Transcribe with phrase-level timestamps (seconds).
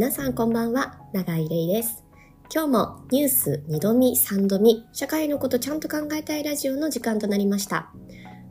[0.00, 2.06] 皆さんこんばんは、長井玲です。
[2.50, 7.90] 今日もニュース2度見3度見、社会のことちゃんと考えたいラジオの時間となりました。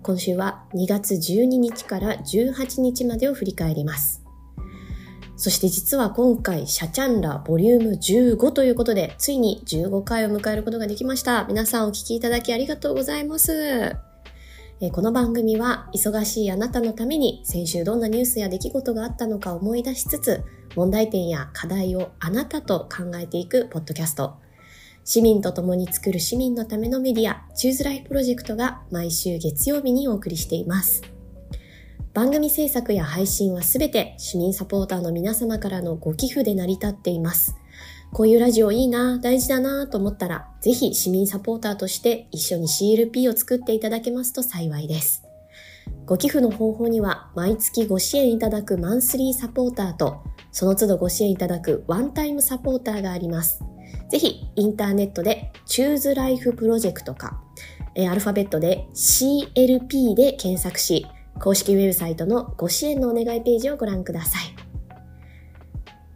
[0.04, 4.24] 今週は2月12日から18日までを振り返ります。
[5.38, 11.46] そして実は今回、シャチャンラボリューム15ということで、ついに15回を迎えることができました。
[11.46, 14.09] 皆さんお聞きいただきありがとうございます。
[14.88, 20.42] この番組は忙しいあなたのために先週どんなニュースや出来事があったのか思い出しつつ
[20.74, 24.38] 問題点や課題をあなたと考えていくポッドキャスト。
[25.04, 31.02] 市民と共に作る市民のためのメディアチューズライフプロジェクトが毎週月曜日にお送りしています。
[32.14, 37.58] 番組制作や配信はすべて市民サポーターの皆様からのご寄付で成り立っています。
[38.12, 45.24] こういうラジオいいな、大事だなと思ったら、ぜひ市民サポーターとして一緒に CLP を作っていただけますと幸いです。
[46.06, 53.64] ご寄付の方法には、毎月ご支援いただくマンスリーサポーターと、その都度ご支援いただくワンタイムサポーターがあります。
[54.10, 57.40] ぜひ、インターネットで Choose Life Project か、
[57.96, 61.06] アルファベットで CLP で検索し、
[61.40, 64.69] 公式ウェブサイトのご支援のお願いページをご覧ください。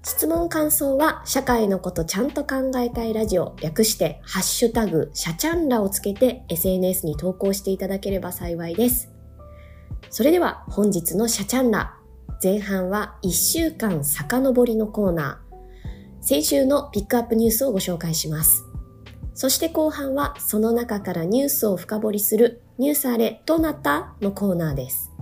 [0.06, 9.10] 質問感想は社会のことちゃんと考えたいラジオ略してハッシュタグシャチャンラをつけて SNS に投稿していただければ幸いです。
[10.10, 11.98] それでは本日のシャチャンラ
[12.44, 15.54] 前半は1週間遡りのコーナー
[16.22, 18.66] 先週のピックアップニュースをご紹介します。
[19.34, 25.14] そして後半はその中からニュースを深掘りするニュースあれどうなったのコーナーです。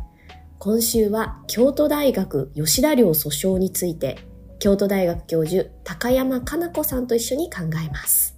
[0.58, 4.31] 今週は京都大学吉田寮訴訟について
[4.62, 8.38] 京都大学教授高山かな子さんと一緒に考えます。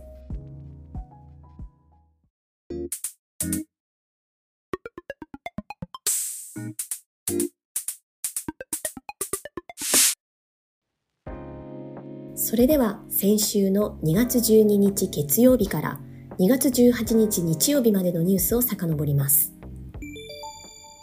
[12.35, 15.99] それでは先週の2月12日月曜日から
[16.39, 19.53] 2月18日日曜日までのニュースを遡ります。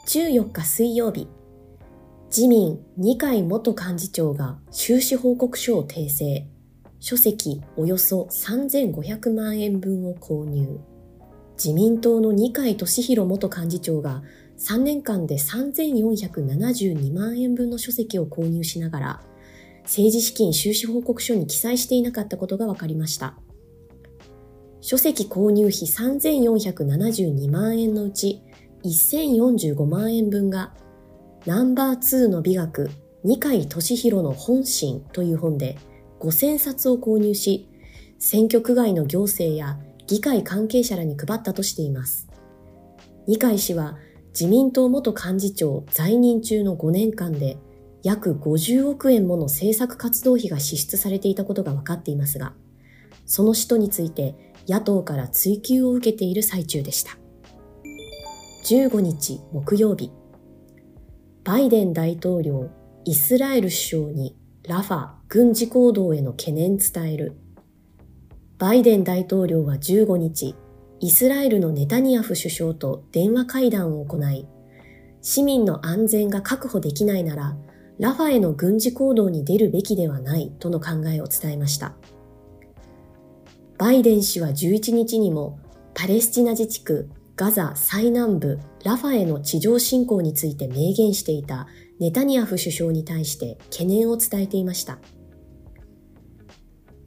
[0.06, 1.28] 14日水曜日、
[2.30, 6.46] 自民二階元幹事長が収支報告書を訂正。
[7.00, 10.78] 書籍およそ3500万円分を購入。
[11.56, 14.22] 自民党の二階俊博元幹事長が
[14.58, 19.22] 3年間で3472万円分の書籍を購入しながら、
[19.82, 23.40] 政治資金収支報告書に記載していなかったことが分かりました。
[24.80, 28.40] 書籍購入費3472万円のうち
[28.84, 30.74] 1045万円分が
[31.46, 32.90] ナンバー2の美学、
[33.24, 35.78] 二階俊博の本心という本で
[36.20, 37.66] 5000冊を購入し、
[38.18, 42.28] 選挙区外の行政や議会関係者らに配ったとしています。
[43.26, 43.96] 二階氏は
[44.38, 47.56] 自民党元幹事長在任中の5年間で
[48.02, 52.52] 約50億円もの政策活動費が支出されていたことが分かっていますが、
[53.24, 54.34] その使途について
[54.68, 57.16] 野党から追及を受けている最中でした。
[58.64, 60.12] 15日木曜日、
[61.42, 62.68] バイデン大統領、
[63.06, 64.36] イスラエル首相に
[64.68, 67.34] ラファ軍事行動への懸念伝える。
[68.58, 70.54] バイデン大統領は15日、
[71.00, 74.46] イスラエルのネタニヤフ首相と電話会談を行い、
[75.22, 77.56] 市民の安全が確保できないなら、
[77.98, 81.94] ラファへの軍事行動に出るべきではないとの考えを伝えました。
[83.78, 85.58] バイデン氏は11日にも
[85.94, 91.66] パレスチナ自治区ガザ最南部ラファへの地上侵攻について明言していた
[91.98, 94.98] ネタニヤフ首相に対して懸念を伝えていました。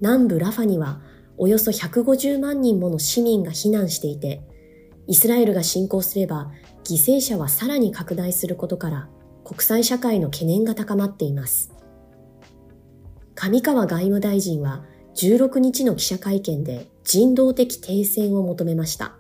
[0.01, 1.01] 南部ラファには
[1.37, 4.41] およそ150万人もの市民が避難していて、
[5.07, 6.51] イスラエルが侵攻すれば
[6.83, 9.09] 犠牲者はさらに拡大することから
[9.43, 11.73] 国際社会の懸念が高まっています。
[13.35, 14.85] 上川外務大臣は
[15.15, 19.17] 16日の記者会見で人道的停戦を求めました。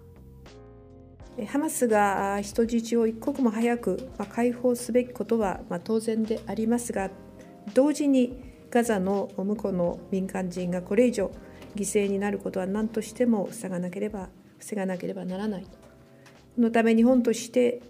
[1.47, 7.09] ハマスが人質を一刻も早く解放すべきことは当然でありますが、
[7.73, 8.37] 同時に
[8.69, 11.31] ガザの向こうの民間人がこれ以上
[11.75, 14.29] 犠牲になることは何としても防がなければ
[14.59, 15.63] 防がなければならない。
[15.63, 15.69] こ
[16.61, 17.81] のため日本として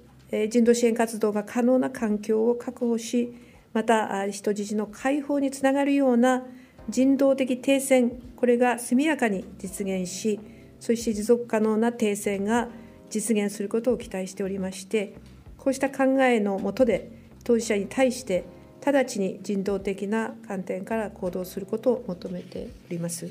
[0.49, 3.33] 人道支援活動が可能な環境を確保し、
[3.73, 6.43] また人質の解放につながるような
[6.89, 10.39] 人道的停戦、これが速やかに実現し、
[10.79, 12.67] そして持続可能な停戦が
[13.13, 15.13] 実現することを期待しておりまして、
[15.59, 17.11] こうした考えのもとで、
[17.43, 18.43] 当事者に対して
[18.83, 23.29] 直ちに人道的な観点から行動することを求めております。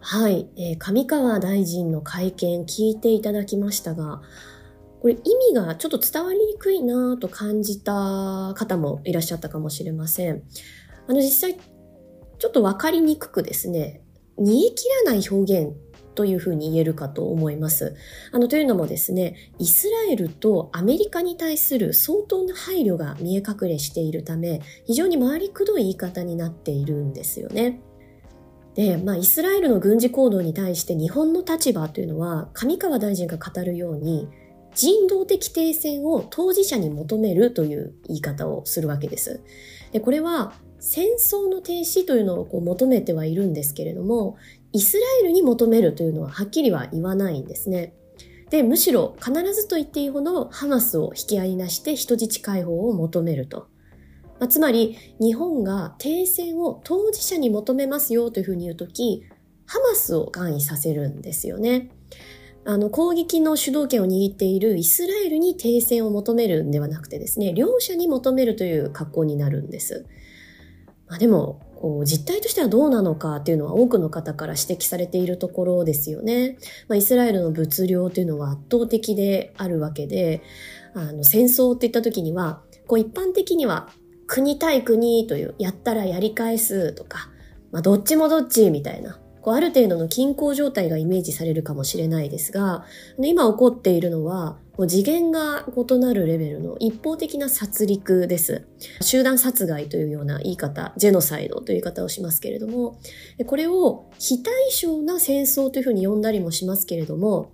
[0.00, 4.22] はい、えー、上川大臣の会見聞いていただきましたが、
[5.02, 5.18] これ意
[5.52, 10.42] 味がちょっと伝わりにくいなと感じた方もいらっしゃったかもしれません。
[11.06, 11.58] あの実際、
[12.38, 14.00] ちょっとわかりにくくですね、
[14.38, 15.76] 煮え切らない表現
[16.14, 17.94] というふうに言えるかと思います。
[18.32, 27.80] あの、というのもですね、イスラエルとアメリカに対する相当な配慮が見え隠れしているため、非常に回りくどい言い方になっているんですよね。
[28.74, 34.28] で、まあ、イスラエルの軍事行動に対して日本の立場というのは、上川大臣が語るように、
[34.74, 39.42] 人道的停戦を当事者に求めるという言い方をするわけです。
[39.92, 44.36] で、これは戦争の停止というのをこう求めてはいるんですけれども、
[44.72, 47.94] イスラエルに求めるというのははっきりは言わないんですね。
[48.50, 53.68] で、むしろ必ずと言っていいほどハマスを引き合いに出して人質解放を求めると。
[54.38, 59.24] まあ、つまり、日本が停戦を当事者に求めますよというふうに言うとき、
[59.66, 61.90] ハマスを関与させるんですよね。
[62.64, 70.06] あの、攻撃の主導権を握っているイスラエルに停戦を求めるんではなくてですね、両者に求めるという格好になるんです。
[71.08, 71.60] まあ、でも、
[72.04, 76.56] 実態としてはどうなのかっていうのは多くの方から指摘されているところですよね。
[76.88, 80.42] まあ、イスラエルの物量というのは圧倒的であるわけで、
[80.94, 83.88] あの戦争って言った時には、こう一般的には
[84.26, 87.30] 国対国という、やったらやり返すとか、
[87.72, 92.84] まあ、どっちもどっちみたいな、こうある程度の均衡状態がイメージされるかもしれないですが、
[93.18, 98.64] 今起こっているのは、もう次元が異なるレベルの一方的な殺戮です。
[99.00, 103.00] 集団殺害というような言い方、ジェノサイドという言い方をしますけれども、
[103.46, 107.50] これを非対称な戦争というふうに呼んだりもしますけれども、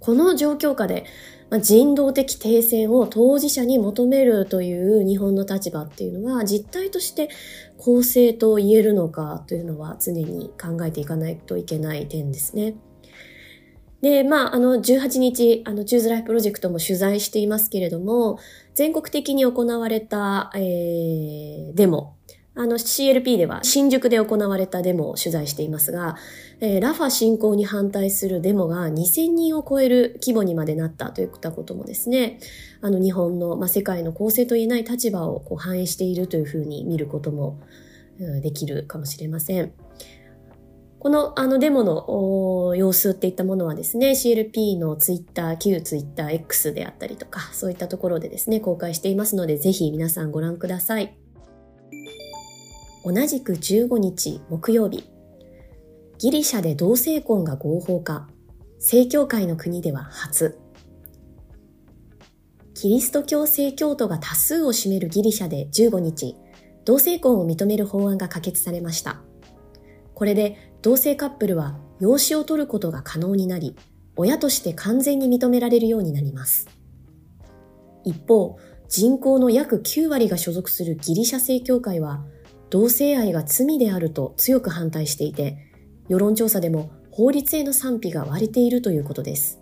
[0.00, 1.06] この状況下で
[1.50, 7.30] まあ、人道的停戦を当事者に求めるという日本の立場っていうのは実態として
[7.78, 12.74] 公正と言えるのかというのは常に考えていかないといけない点ですね。
[14.02, 18.38] で、まあ、あの、18日、あの、チューズライフプロジェクトも取材していますけれども、
[18.74, 22.14] 全国的に行われた、えー、デモ、
[22.58, 26.16] あの CLP では新宿で行われたデモを取材していますが、
[26.60, 32.40] えー、ラファ侵攻に反対するデモが2000人を超える規模にまでなったといったこともですね、
[32.80, 37.60] あの日本の、まあ、世界の公正と言えない立場をこう反映しているというふうに見ることも、
[38.42, 39.72] できるかもしれません。
[40.98, 51.16] このあのデモの様子っていったものはですね、CLP のツイッター、旧ツイッター X であったりとか、そういったところでですね、公開していますので、ぜひ皆さんご覧ください。
[53.04, 55.04] 同じく15日木曜日、
[56.18, 58.26] ギリシャで同性婚が合法化、
[58.80, 60.58] 正教会の国では初。
[62.74, 66.34] キリスト教正教徒が多数を占めるギリシャで15日、
[66.84, 69.20] 同性婚を認める法案が可決されました。
[70.14, 73.76] これで同性カップルは養子を取ることが可能になり、
[74.16, 76.68] 親として完全に認められるようになります。
[78.02, 78.56] 一方、
[78.88, 82.24] 人口の約9割が所属するギリシャ正教会は、
[82.70, 85.67] 同性愛が罪であると強く反対していて、
[86.08, 89.60] 世論調査でも法律への賛否が割れているということです。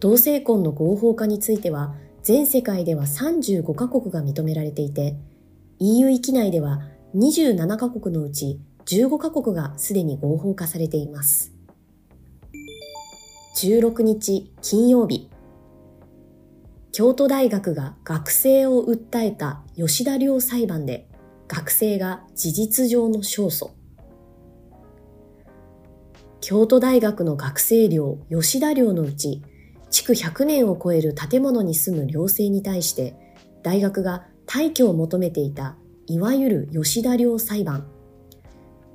[0.00, 5.16] 同性婚の合法化については、全世界では35カ国が認められていて、
[5.78, 6.82] EU 域内では
[7.14, 11.52] 27カ国のうち15カ国がすでに合法化されています。
[13.56, 15.30] 16日金曜日、
[16.92, 21.08] 京都大学が学生を訴えた吉田寮裁判で
[21.46, 23.77] 学生が事実上の勝訴。
[26.40, 29.42] 京都大学の学生寮吉田寮のうち、
[29.90, 33.14] 築100年を超える建物に住む寮生に対して、
[33.62, 35.76] 大学が退去を求めていた、
[36.06, 37.86] いわゆる吉田寮裁判。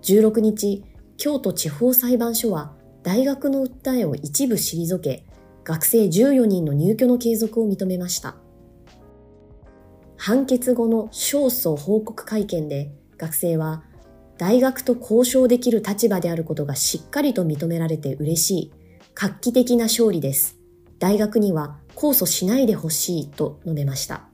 [0.01, 0.83] 16日、
[1.17, 2.73] 京都地方裁判所は、
[3.03, 5.25] 大学の訴えを一部退け、
[5.63, 8.35] 学生14人の入居の継続を認めました。
[10.17, 13.83] 判決後の勝訴報告会見で学生は
[14.38, 18.72] 大学と交渉できる立場であることがしっかりと認められて嬉しい。
[19.16, 20.58] 画期的な勝利です。
[21.00, 24.28] 大学には控訴しないでほしいと述べました。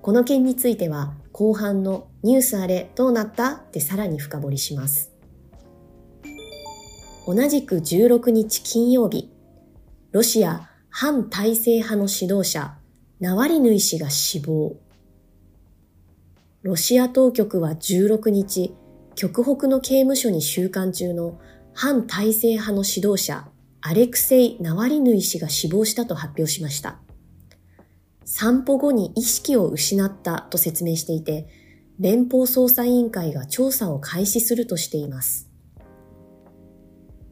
[0.00, 5.12] この件については後半のニュースあれどうなったってさらに深掘りします。
[7.26, 9.32] 同じく16日金曜日、
[10.12, 12.78] ロシア反体制派の指導者
[13.18, 14.76] ナワリヌイ氏が死亡。
[16.66, 18.74] ロシア当局は16日、
[19.14, 21.38] 極北の刑務所に収監中の
[21.72, 23.46] 反体制派の指導者、
[23.82, 26.98] アレクセイ・ナワリヌイ氏が死亡したと発表しました。
[28.24, 31.46] 散歩後に意識を失ったと説明していて、
[32.00, 35.48] 連邦捜査委員会が調査を開始するとしています。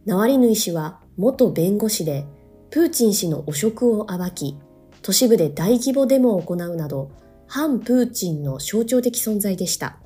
[0.05, 2.25] ナワリヌイ氏は元弁護士で、
[2.71, 4.57] プーチン氏の汚職を暴き、
[5.03, 9.99] 都市部で大規模デモを行うなど、反プーチンの象徴的存在でした。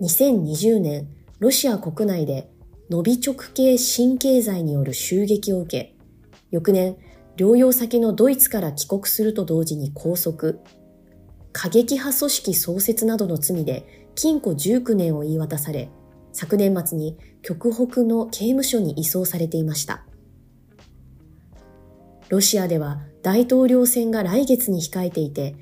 [0.00, 1.08] 2020年、
[1.38, 2.50] ロシア国内で
[2.90, 5.96] 伸び直系新経済による襲撃を受け、
[6.50, 6.96] 翌年、
[7.36, 10.54] 療養先のドイツから帰国すると同時に拘束、
[11.52, 15.90] 過激派組織創設などの罪で禁錮19年を言い渡され、
[16.32, 20.04] 昨年末に極北の刑務所に移送されていました。
[22.28, 25.54] ロシアでは大統領選が来月に控えていて、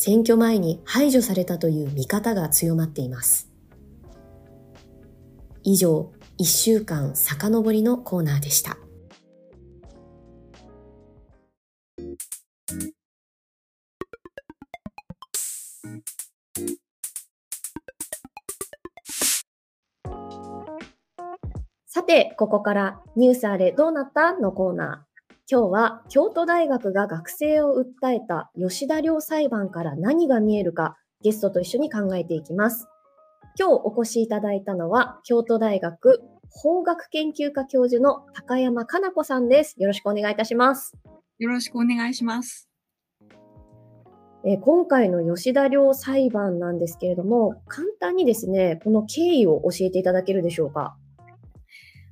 [0.00, 3.50] 選挙前に排除されたという見方が強まっています。
[5.64, 8.78] 以上、1週間遡りのコーナーでした。
[21.86, 24.34] さて、ここからニュースあれどうなった？
[24.34, 25.07] のコーナー。
[25.50, 32.86] 今日は京都大学が学生を訴えた吉田寮裁判から何が見えるかゲストと一緒に考えていきます。
[33.58, 39.76] 今日お越しいただいたのは京都大学法学研究科教授の高山かな子さんです。
[39.78, 40.92] よろしくお願いいたします。
[41.38, 42.68] よろしくお願いします。
[44.44, 50.94] え今回の吉田寮裁判なんですけれども、簡単にですね、この経緯を教えていただけるでしょうか？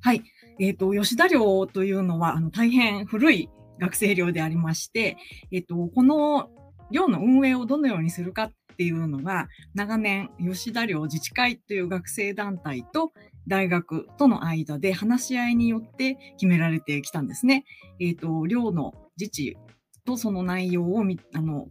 [0.01, 0.23] はい。
[0.59, 5.17] えっ、ー、と、吉田寮というのは、あの、大変古い学生寮でありまして、
[5.53, 6.49] えっ、ー、と、この
[6.91, 13.13] 寮の運営をどのようにするかっていうのが、長年、吉田寮自治会という学生団体と
[13.49, 17.65] 大学との間で話し合いによって決められてきたんですね。
[18.01, 19.57] えっ、ー、と、寮の自治
[20.05, 21.69] とその内容をあの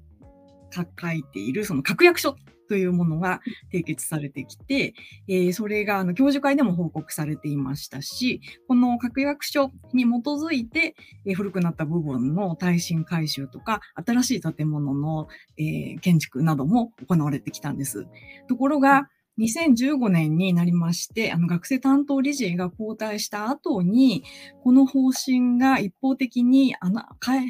[0.72, 2.36] 書いているその確約書
[2.68, 3.42] というものが
[3.74, 4.94] 締結されてきて、
[5.28, 10.96] えー、それがあの教授会でも報告されていましたし、この確約書に基づいて、
[11.26, 18.08] えー、古くなった部分の耐震改修とか、新しい建物の、えー、建築なども行われてきたんです。
[18.48, 24.24] ところが、2015年になりまして、あの学生担当理事が交代した後に、
[24.63, 27.04] この方針が一方的にあの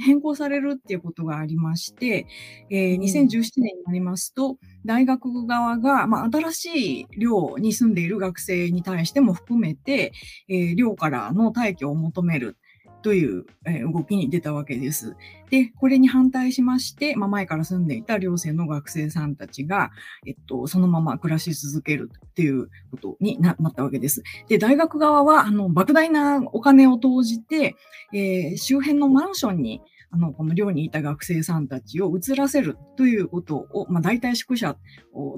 [0.06, 2.28] 変更されるっていうことがありまして、
[2.70, 10.12] えー、2017年になりますと、大学側が、まあ、新しい寮に住んでいる学生に対しても含めて、
[10.50, 12.58] えー、寮からの退去を求める
[13.06, 15.16] という、え動きに出たわけです。
[15.50, 19.92] で、これに反対しまして、まあ、前から住んでいた寮生の学生さんたちが、
[20.26, 24.24] えっと、そのまま暮らし続けるっていうことになったわけです。
[24.48, 27.76] で、大学側は、あの、莫大なお金を投じて、
[28.14, 29.82] えー、周辺のマンションに
[30.16, 34.78] あの、この寮にいた学生さんたちを移らせるということを、まあ、大体宿舎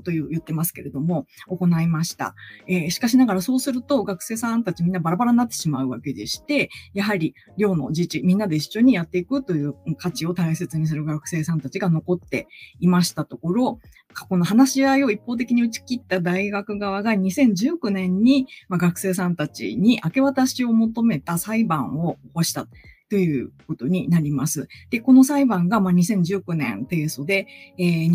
[0.03, 2.35] という言ってますけれども、行いました。
[2.67, 12.47] えー、しかしながらそうすると学生さんたちみんなバラバラになってしまうわけでして、やはり寮の自治、みんなで一緒にやっていくという価値を大切にする学生さんたちが残って
[12.79, 13.79] いましたところ、
[14.13, 22.67] 過去の話し合いを一方的に打ち切った大学側が2019年に、まあ、学生さんたちに明け渡しを求めた裁判を起こした。
[23.09, 24.67] ということになります。
[24.89, 27.47] で、この裁判がまあ2019年提訴で、
[27.77, 28.11] えー、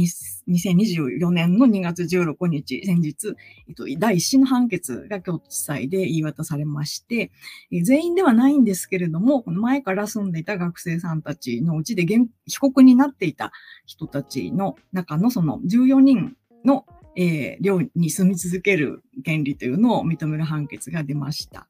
[0.49, 3.34] 2024年の2月16日、先日、
[3.68, 7.30] えっと、第一審の判決が京都地裁で言い渡されまして、
[7.70, 13.52] えー、全員ではないんですけれども、この前から住んでいた学生さんたちのうちで被告になっていた
[13.87, 16.84] 人たちの中のその14人の
[17.14, 21.61] えー、寮に住み続ける権利というのを認める判決が出ました。
[21.61, 21.66] は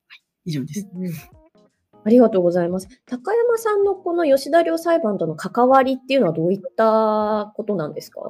[0.47, 0.89] い、以上です。
[2.05, 2.89] うんありがとうございます。
[3.07, 8.21] 高山さんのこの吉田寮裁判との関わりっていうのはどういったことなんですか？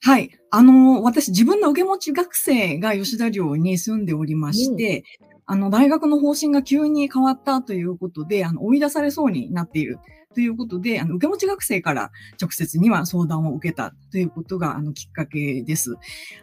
[0.00, 0.30] はい。
[0.52, 9.98] あの、私、自分の受け持ち学生が吉田寮に住んでおりまして、うん、あの、大学の方針が急に変わったということで、あの、追い出されそうになっている
[10.38, 15.96] ということで、あの、受け持ち学生から直接には相談を受けたということが、あの、きっかけです。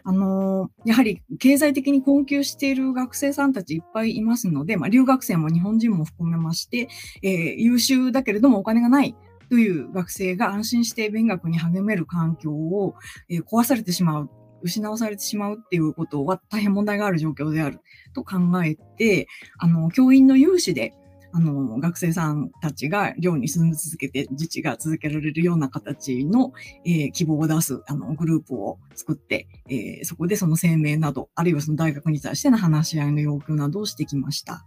[0.04, 6.88] あの、やはり経済的に困窮している学生さんたちいっぱいいますので、まあ、留学生も日本人も含めまして、
[7.22, 9.16] えー、優秀だけれどもお金がない
[9.48, 12.96] という学生が安心して勉学に励める環境を、
[13.30, 14.30] えー、壊されてしまう
[14.62, 17.80] 失わされてしまうっていうことは大変問題がある状況である
[18.14, 20.92] と考えて、あの、教員の有志で、
[21.32, 26.52] あの、学生さんたちが寮に住み続けて自治が続けられるような形の、
[26.84, 34.64] えー、希望を出す、あの、グループを作って、えー、そこでその声明など、あるいはその大学に対しての話し合いの要求などをしてきました。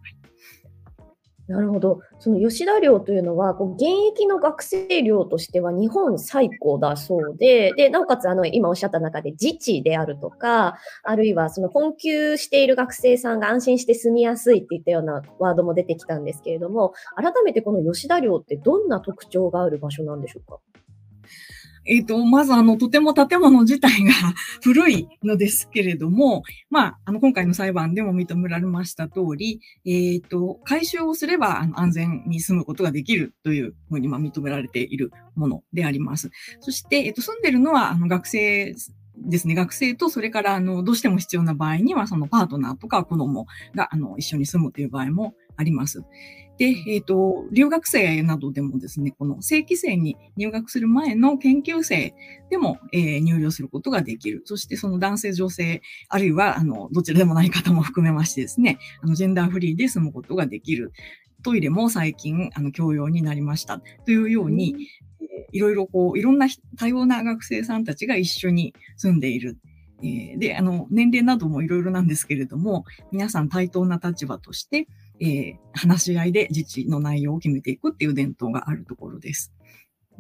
[1.50, 2.02] なるほど。
[2.20, 20.60] その吉田寮というのは、こう現役の学生寮としては日本最高だそうで、で、なおかつ、あの、今おっしゃった中で自治であるとか、あるいはその困窮している学生さんが安心して住みやすいっていったようなワードも出てきたんですけれども、改めてこの吉田寮ってどんな特徴がある場所なんでしょうか？
[21.86, 24.14] えっ、ー、と、まずあの、とても建物自体が
[24.64, 36.32] 古いのですけれども、まあ、あの、今回の裁判でも認められました通り、えっ、ー、と、改修をすれば、あの、安全に住むことができるというふうに、まあ、認められているものであります。
[36.60, 38.76] そして、えっ、ー、と、住んでるのは、あの、学生
[39.26, 46.04] ですね、学生と、それから、あの、どうしても必要な場合には、そのパートナーとか子供が、あの、一緒に住むという場合もあります。
[46.60, 52.14] で、えっ、ー、と、留学生などでもですね、この正規生に入学する前の研究生
[52.50, 54.42] でも、えー、入寮することができる。
[54.44, 60.92] そしてその男性、女性、あるいは、あの、どちらでもない方も含めましてですね、あの、ジェンダーフリーで住むことができる。
[61.44, 63.82] トイレも最近、あの、共用になりました。
[64.06, 64.76] というように、
[65.54, 66.48] いろいろこう、いろんな
[66.78, 69.58] 多様な学生さんたちが一緒に住んでいる。
[70.04, 74.88] えー、で、あの、年齢などもいろいろなんですけれども、皆さん対等な立場として、
[75.22, 79.54] えー、話し合いで自治の内容を決めていくっていう伝統があるところです。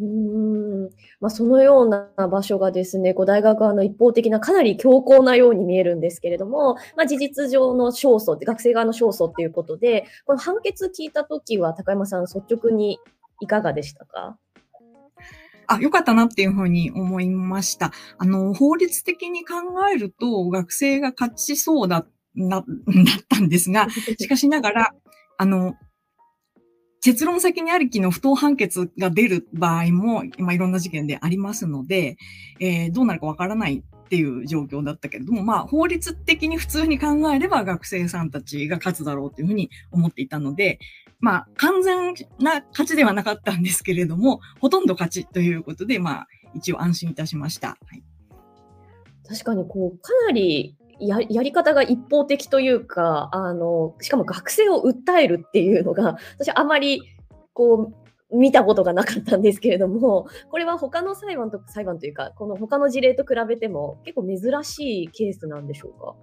[0.02, 0.84] うん
[1.20, 12.98] まあ、そのような場所がですね、こう大学側の一方的なかなり強硬なように見えるんですけれども、まあ、事実上の勝訴、学生側の勝訴っていうことで、この判決聞いたときは高山さん率直に
[13.42, 14.38] いかがでしたか？
[15.68, 17.92] あ、よかったなっていうふうに思いました。
[18.18, 19.56] あの、法律的に考
[19.94, 22.06] えると、学生が勝ちそうだ、
[22.36, 22.66] な、 だっ
[23.28, 23.88] たんですが、
[24.20, 24.96] しかしながら、
[25.38, 25.76] あの、
[27.02, 32.18] 結論先にありきの不当判決が出る場合も、今いろんな事件でありますので、
[32.60, 40.80] えー、どうなるかわからないっていう状況だったけれども、まあ、法律的に普通に考えれば学生さんたちが勝つだろうというふうに思っていたので、
[41.20, 47.70] まあ、完全な勝ちではなかったんですけれども、ほとんど勝ちということで、まあ、一応安心いたしました。
[47.70, 48.04] はい、
[49.28, 57.02] 確かに、こう、かなりややり方が一方的というか、あの、しかも学生を訴えるっていうのが、 私あまり、
[57.54, 57.92] こ
[58.32, 66.16] う、見たことがなかったんですけれども、これは他の裁判と、裁判というか、この他の事例と比べても結構珍しいケースなんでしょうか？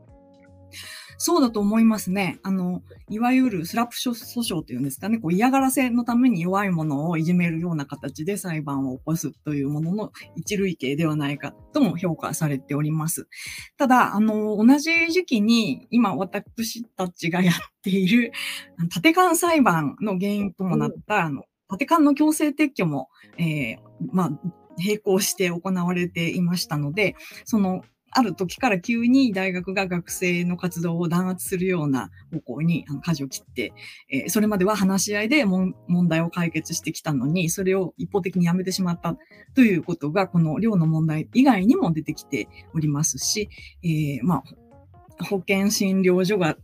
[1.19, 2.39] そうだと思いますね。
[2.43, 13.29] あの、いわゆるスラップ訴訟というんですかね、こう嫌がらせのために弱いものをいじめるような形で裁判を起こすというものの一類型ではないかとも評価されております。
[13.77, 18.33] ただ、あの、同じ時期に今私たちがやっている
[18.93, 23.79] 縦管裁判の原因ともなった、うん、あの、縦管の強制撤去も、えー、
[24.13, 24.31] まあ、
[24.79, 27.83] 並行して行われていましたので、その
[28.19, 33.75] ある時から急に大学が学生の活動を弾圧するような方向に舵を切って、
[34.11, 35.75] えー、それまでは話し合いで問
[36.09, 39.19] 題を解決してきたのに、それを一方的にやめてしまった
[39.55, 43.51] ということが、この寮の問題以外にも出てきておりますし、
[43.85, 46.57] えー、まあ、保健診療所が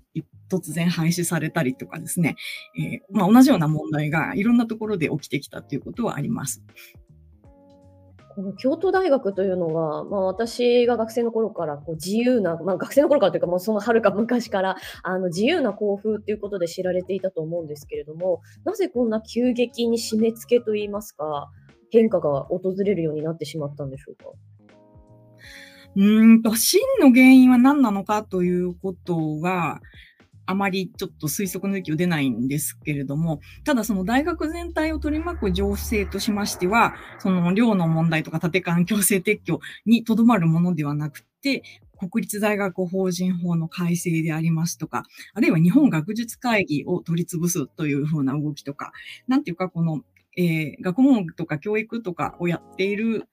[0.51, 2.37] 突然廃止されたりとかですね、
[2.79, 6.63] えー、まあ、同じような問題がいろんなところで起きてきたということはあります。
[8.35, 21.51] この京都大学というのは、まあ、私が学生の頃からこう自由な、まあ、学生の頃からというか、もうそのはるか昔からあの自由な校風ということで知られていたと思うんですけれども、なぜこんな急激に締め付けといいますか、
[21.91, 24.31] 変化が訪れるようになってしまったんでしょうか？
[25.95, 29.83] うんと、真の原因は何なのかということが、
[30.47, 41.63] あまりちょっと推測の域を出ないんですけれども、ただその大学全体を取り巻く情勢としましては、その寮の問題とか建環強制撤去にとどまるものではなくて、
[42.11, 48.93] 国立大学法人法の改正でありますとか、あるいは日本学術会議を取り潰すというふうな動きとか、
[49.29, 50.03] なんていうかこの、
[50.37, 53.29] えー、学問とか教育とかをやっている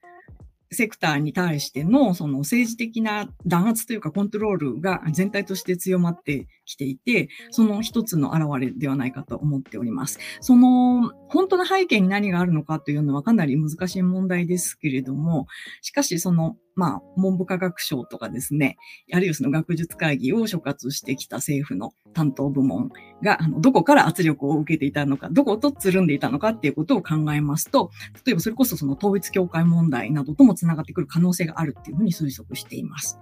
[0.72, 10.20] セクターに対してのその政治的な弾圧というかコントロールが全体として強まってきていて、その一つの表れではないかと思っております。
[10.42, 15.48] その本当の背景に何があるのかというのはかなり難しい問題ですけれども、
[15.82, 18.78] しかしそのまあ、文部科学省とかですね、
[19.12, 22.90] あるいはその学術会議を所轄してきた政府の担当部門
[23.22, 27.92] が、あの、どこから圧力を受けていたのか、どことつるんでいたのかっていうことを考えますと、
[28.26, 33.20] 例えばそれこそその統一教会問題などともつながってくる可能性があるっていうふうに推測しています。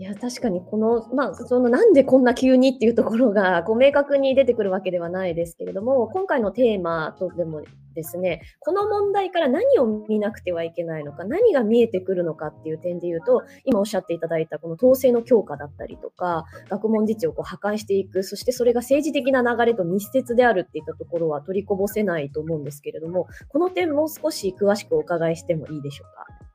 [0.00, 7.60] いや、確かにこの、まあ、そのなんでこんな急にっていうところが、 こう明確に出てくるわけではないですけれども、今回のテーマとでも
[7.94, 26.49] ですね、この問題から何を見なくてはいけないのか、何が見えてくるのかっていう点で言うと、今おっしゃっていただいたこの統制の強化だったりとか、学問自治をこう破壊していく、そしてそれが政治的な流れと密接であるっていったところは取りこぼせないと思うんですけれども、この点もう少し詳しくお伺いしてもいいでしょうか？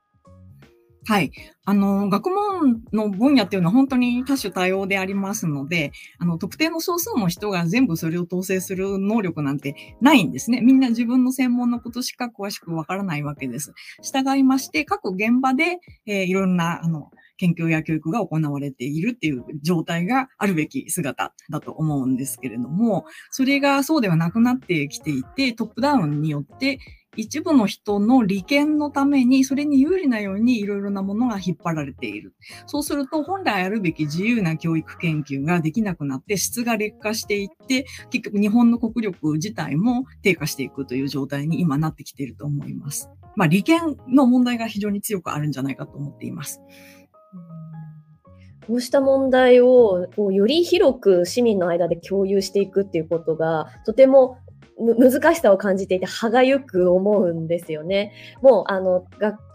[1.08, 1.30] はい。
[1.64, 10.60] あの、学問の分野っていうのは本当に多種多様でありますので、あの、特定の少数の人が全部それを統制する能力なんてないんですね。
[10.60, 13.72] みんな自分の専門のことしか詳しくわからないわけです。
[14.02, 26.80] 従いまして、各現場で、えー、いろんな、あの、研究や教育が行われているっていう状態があるべき姿だと思うんですけれども、それがそうではなくなってきていて、トップダウンによって
[27.16, 32.34] 一部の人の利権のために、それに有利なようにいろいろなものが引っ張られている。
[32.66, 43.10] そうすると、本来あるべき自由な教育研究ができなくなって、質が劣化していって、結局日本の国力自体も低下していくという状態に今なってきていると思います。
[43.36, 46.60] まあ、利権の問題が非常に強くあるんじゃないかと思っています。
[48.66, 54.38] こうした問題をこうより広く市民の間で共有していくっていうことがとても
[54.78, 58.12] 難しさを感じていて歯がゆく思うんですよね。
[58.42, 59.04] もうあの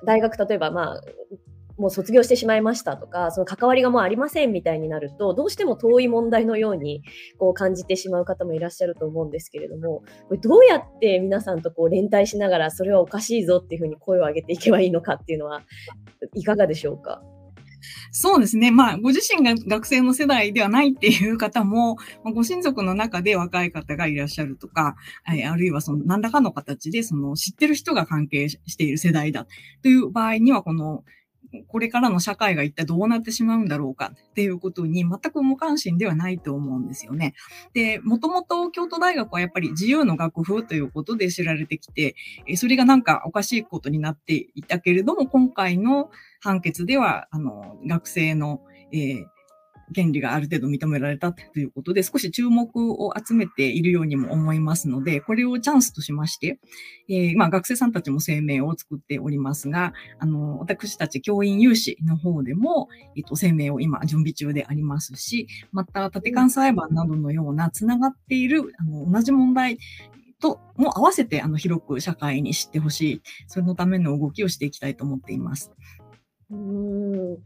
[0.06, 1.02] 大学例えばまあ
[1.78, 7.02] もう卒業してしまいましたとか、その関わりがもうありませんみたいになると、どうしても遠い問題のように
[7.40, 15.64] こう感じてしまう方もいらっしゃると思うんですけれども、これどうやって皆さんとこう連帯しながら、それはおかしいぞっていうふうに声を上げていけばいいのかっていうのは、
[16.36, 17.24] いかがでしょうか？
[18.12, 18.72] そうですね。
[18.72, 29.48] まあ、ご自身が学生の世代ではないっていう方も、ま、ご親族の中で若い方がいらっしゃるとか、あるいはその何らかの形でその知ってる人が関係している世代だ
[29.82, 31.04] という場合には、この
[31.68, 37.34] これからの社会が一体どうなってしまうんだろうかっていうことに全く無関心ではないと思うんですよね。
[37.74, 42.16] で、もともと京都大学はやっぱり自由の学風ということで知られてきて、
[42.56, 46.10] それがなんかおかしいことになっていたけれども、今回の
[46.40, 48.62] 判決では、あの、学生の、
[48.92, 49.26] えー
[49.92, 56.60] 権利がある程度認められたということで、少し注目を集めているようにも思いますので、これをチャンスとしまして、
[57.10, 69.78] えー、まあ、学生さんたちも声明を作っておりますが、あの、私たち教員有志の方でも、えっと、声明を今準備中でありますし、また、縦監裁判などのようなつながっている、あの、同じ問題
[70.42, 75.72] とも合わせてあの広く社会に知ってほしい、そのための動きをしていきたいと思っています。
[76.50, 77.38] うん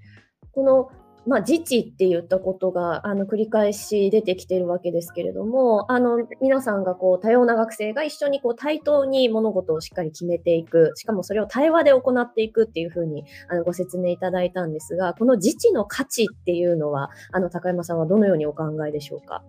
[0.52, 19.44] このまあ、自治って言ったことがあの繰り返し出てきてるわけですけれども、あの皆さんがこう多様な学生が一緒にこう対等に物事をしっかり決めていく、しかもそれを対話で行っていくっていうふうにあのご説明いただいたんですが、この自治の価値っていうのは、あの高山さんはどのようにお考えでしょうか？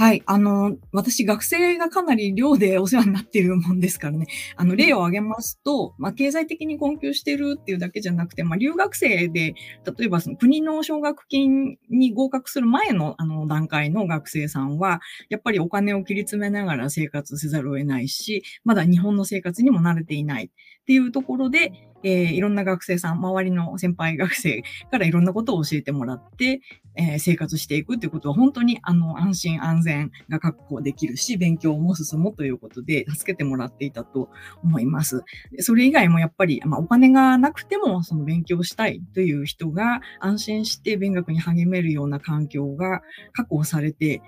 [0.00, 0.22] はい。
[0.26, 4.28] あの、私、学生がかなり寮でお世話になっているもんですからね。
[4.54, 9.54] あの、例を挙げますと、まあ、経済的に困窮しているっていうだけじゃなくて、まあ、留学生で、
[9.98, 20.50] 例えばその国の奨学金に合格する前のあの段階の学生さんは、やっぱりお金を切り詰めながら生活せざるを得ないし、まだ日本の生活にも慣れていない
[20.88, 21.70] っていうところで、
[22.02, 26.62] えー、いろんな学生さん、周りの先輩学生 からいろんなことを教えてもらって、
[26.96, 34.30] えー、生活していくっていうことは本当にあの安心安全が確保できるし、勉強も進むということで助けてもらっていたと
[34.64, 35.22] 思います。
[35.58, 43.02] それ以外もやっぱり、まあ、お金がなくてもその勉強したいという人が安心して勉学に励めるような環境が
[43.34, 44.22] 確保されて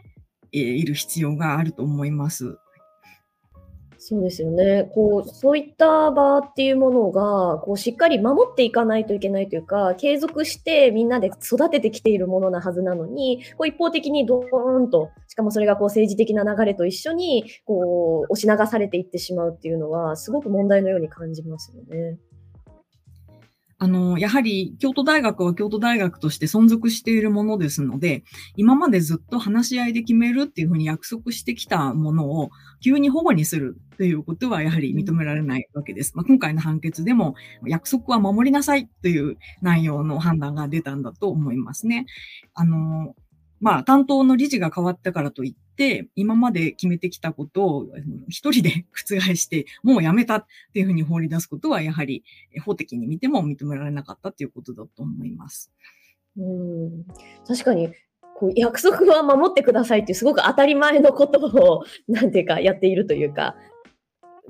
[0.53, 2.59] いる必要があると思います。
[4.03, 4.91] そうですよね。
[4.95, 22.17] こう、そういった場っていうものが、こう、しっかり守っていかないといけないというか、継続してみんなで育ててきているものなはずなのに、こう、一方的にドーンと、しかもそれがこう、政治的な流れと一緒に、こう、押し流されていってしまうっていうのは、すごく問題のように感じますよね。
[23.83, 32.51] あの、やはり京都大学は京都大学として存続しているものですので、今までずっと話し合いで決めるっていうふうに約束してきたものを
[32.85, 36.13] 急に保護にするということはやはり認められないわけです。
[36.15, 42.05] まあ、今回の判決でも約束は守りなさいという内容の判断が出たんだと思いますね。
[42.53, 43.15] あの、
[43.61, 45.70] まあ、担当の理事が変わったからといって、
[46.15, 47.87] 今まで決めてきたことを
[48.29, 52.25] 一人で 覆して、もうやめたっていうふうに放り出すことは、やはり
[52.65, 55.73] 法的に見ても認められなかったということだと思います。
[56.37, 57.05] うん
[57.47, 57.93] 確かに
[58.41, 63.55] こう約束は守ってくださいっていうすごく当たり前のことを、なんていうか、やっているというか、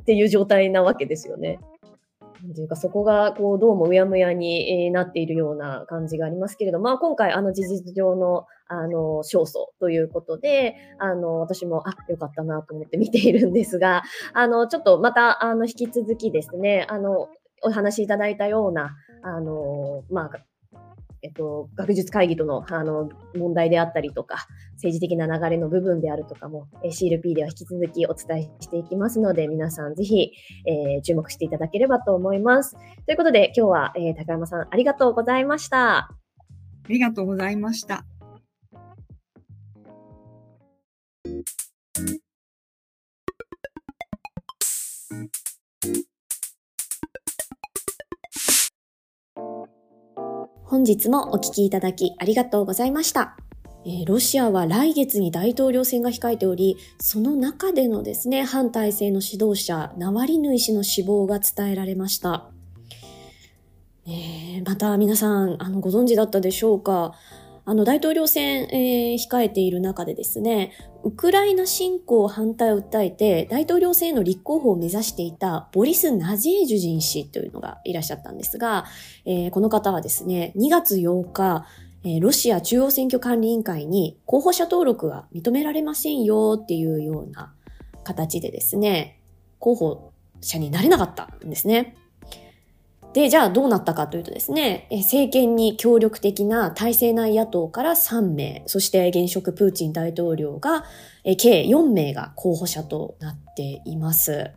[0.00, 1.58] っていう状態なわけですよね。
[2.54, 17.28] というか、そこが、こう、どうもうやむやになっているような感じがありますけれども、まあ、今回、あの、事実上の、あの、勝訴ということで、あの、私も、あ、よかったなと思って見ているんですが、あの、ちょっとまた、あの、引き続きですね、あの、
[17.62, 20.30] お話しいただいたような、あの、まあ、
[21.22, 30.32] えっと、学術会議とのあの問題であったりとか、政治的な流れの部分であるとかも、え CLP では引き続きお伝えしていきますので、皆さんぜひ、
[30.66, 32.76] えー、注目していただければと思います。
[33.06, 35.96] ということで、今日は、えー、高山さんありがとうございました。
[35.96, 38.04] ありがとうございました。
[50.70, 53.36] 本日もお聞きいただきありがとうございました。
[53.84, 62.50] えー、ロシアは来月に大統領選が控えており、その中でのですね、反体制の指導者、ナワリヌイ氏の死亡が伝えられました。
[64.06, 67.14] えー、また皆さん、あの、ご存知だったでしょうか？
[67.70, 70.72] あの、大統領選、えー、控えている中でですね、
[71.04, 78.86] ウクライナ侵攻反対を訴えて、大統領選への立候補を目指していたボリス・ナジェージュジン氏というのがいらっしゃったんですが、
[79.24, 81.64] えー、この方はですね、2月8日、
[82.02, 87.54] えー、ロシア中央選挙管理委員会に候補者登録は認められませんよっていうような
[88.02, 89.20] 形でですね、
[89.60, 91.94] 候補者になれなかったんですね。
[93.12, 100.84] で、じゃあどうなったかというとですね、政権に協力的な体制内野党から3名、そして現職プーチン大統領が
[101.24, 104.52] 計4名が候補者となっています。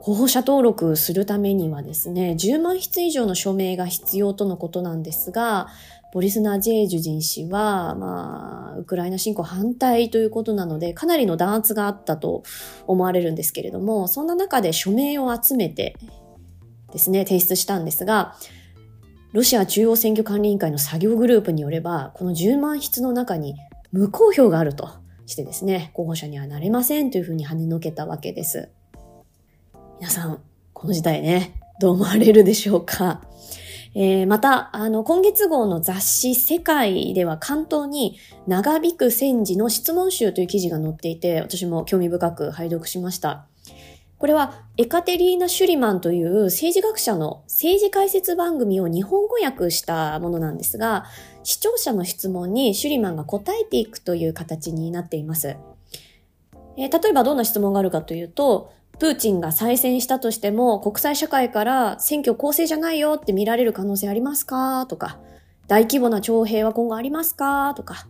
[0.00, 5.66] 候補者登録するためにはですね、10万筆以上の署名が必要とのことなんですが、
[6.14, 12.44] ボリスナ・ジェージュジン氏は、まあ、ウクライナ侵攻反対ということなので、かなりの弾圧があったと
[12.86, 15.96] 思われるんですけれども、そんな中で署名を集めて、
[16.96, 18.34] ですね、提出したんですが、
[19.32, 23.54] ロシア中央選挙管理委員会の作業グループによれば、この10万筆の中に
[23.92, 24.88] 無効票があると
[25.26, 28.70] してですね、候補者にはなれませんというふうに跳ねのけたわけです。
[30.00, 30.40] 皆さん、
[30.72, 33.20] この事態ね、どう思われるでしょうか？
[33.94, 43.46] えー、また、あの、今月号の雑誌世界では関東に長引く戦時の質問集という記事が載っていて、私も興味深く拝読しました。
[44.18, 51.04] これはエカテリーナ・シュリマンという政治学者の政治解説番組を日本語訳したものなんですが、
[51.42, 55.56] 視聴者の質問にシュリマンが答えていくという形になっています。
[56.78, 64.86] えー、例えばどんな質問があるかというと、プーチンが再選したとしても国際社会から選挙公正じゃないよって見られる可能性ありますか？
[64.86, 65.18] とか、
[65.68, 67.74] 大規模な徴兵は今後ありますか？
[67.76, 68.06] とか、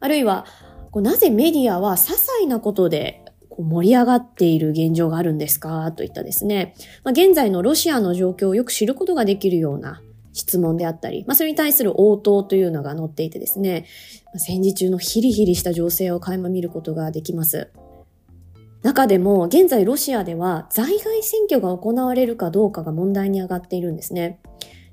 [0.00, 0.46] あるいは、
[0.94, 3.22] なぜメディアは些細なことで
[3.58, 5.90] 盛り上がっている現状があるんですか？
[5.92, 10.00] といったですね、まあ、現在のロシアの状況をよく知ることができるような
[10.32, 13.86] 質問であったり、まあ、それに対する応答というのが載っていてですね、
[14.36, 17.70] 戦時中のヒリヒリした情勢を垣間見ることができます。
[18.82, 24.38] 中でも、現在ロシアでは在外選挙が行われるかどうかが問題に上がっているんですね。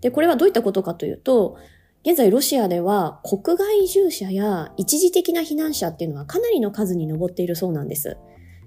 [0.01, 1.57] で、これはどういったことかというと、
[2.03, 8.17] 現在ロシアでは国外移住者や一時的な避難者っていうのはかなりの数に上っているそうなんです。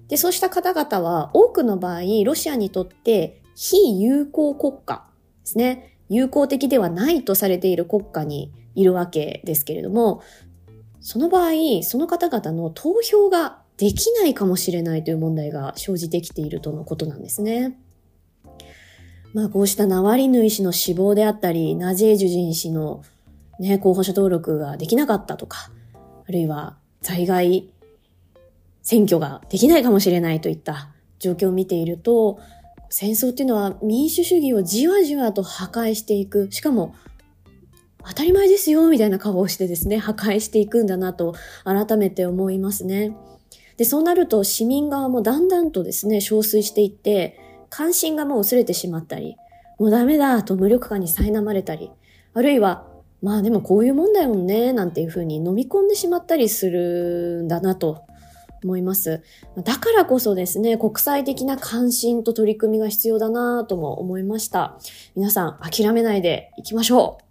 [0.09, 5.05] で、そうした方々は多くの場合、ロシアにとって非友好国家
[5.43, 5.97] ですね。
[6.09, 10.21] 友好的ではないとされている国家にいるわけですけれども、
[10.99, 17.79] その場合、その方々の投票ができないかもしれないという問題が生じてきているとのことなんですね。
[19.33, 23.03] まあこうしたナワリヌイ氏の死亡であったり、ナジェージュジン氏の
[23.59, 25.71] ね、候補者登録ができなかったとか、
[26.27, 27.69] あるいは在外
[28.89, 32.39] 選挙ができないかもしれないといった状況を見ていると、
[32.89, 36.51] 戦争っていうのは民主主義をじわじわと破壊していく。
[36.51, 36.95] しかも、
[38.03, 43.15] 当たり前ですよ、みたいな顔をしてですね、破壊していくんだなと改めて思いますね。
[43.77, 49.37] で、そうなると市民側もだんだんとですね、憔悴していって、関心がもう薄れてしまったり、
[49.77, 51.91] もうダメだと無力感に苛まれたり、
[52.33, 52.87] あるいは、
[53.21, 58.08] まあでもこういうもんだよね、なんていうふうに飲み込んでしまったりするんだなと
[58.63, 59.23] 思います。
[59.63, 64.79] だからこそですね、国際的な関心と取り組みが必要だなとも思いました。
[65.15, 67.29] 皆さん諦めないでいきましょう。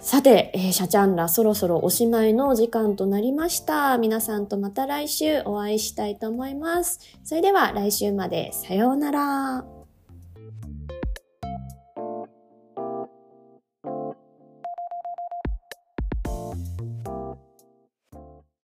[0.00, 3.98] さて、えー、シャチャンラそろそろおしまいの時間となりました。
[3.98, 7.00] 皆さんとまた来週お会いしたいと思います。
[7.22, 9.79] それでは来週までさようなら。